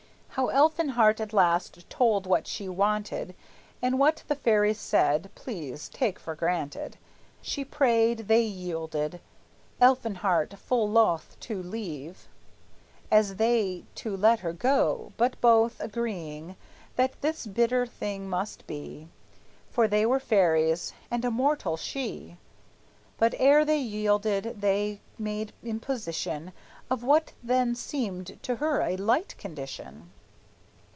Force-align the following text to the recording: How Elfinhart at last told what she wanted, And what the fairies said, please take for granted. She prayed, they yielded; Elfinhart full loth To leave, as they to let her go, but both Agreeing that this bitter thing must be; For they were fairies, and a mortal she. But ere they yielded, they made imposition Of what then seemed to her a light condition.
How 0.35 0.47
Elfinhart 0.47 1.19
at 1.19 1.33
last 1.33 1.89
told 1.89 2.25
what 2.25 2.47
she 2.47 2.69
wanted, 2.69 3.35
And 3.81 3.99
what 3.99 4.23
the 4.29 4.35
fairies 4.35 4.79
said, 4.79 5.29
please 5.35 5.89
take 5.89 6.17
for 6.19 6.35
granted. 6.35 6.95
She 7.41 7.65
prayed, 7.65 8.29
they 8.29 8.41
yielded; 8.43 9.19
Elfinhart 9.81 10.53
full 10.57 10.87
loth 10.89 11.35
To 11.41 11.61
leave, 11.61 12.29
as 13.11 13.35
they 13.35 13.83
to 13.95 14.15
let 14.15 14.39
her 14.39 14.53
go, 14.53 15.11
but 15.17 15.39
both 15.41 15.81
Agreeing 15.81 16.55
that 16.95 17.19
this 17.19 17.45
bitter 17.45 17.85
thing 17.85 18.29
must 18.29 18.65
be; 18.65 19.09
For 19.69 19.85
they 19.85 20.05
were 20.05 20.21
fairies, 20.21 20.93
and 21.11 21.25
a 21.25 21.29
mortal 21.29 21.75
she. 21.75 22.37
But 23.17 23.35
ere 23.37 23.65
they 23.65 23.79
yielded, 23.81 24.61
they 24.61 25.01
made 25.19 25.51
imposition 25.61 26.53
Of 26.89 27.03
what 27.03 27.33
then 27.43 27.75
seemed 27.75 28.41
to 28.43 28.55
her 28.55 28.79
a 28.81 28.95
light 28.95 29.37
condition. 29.37 30.09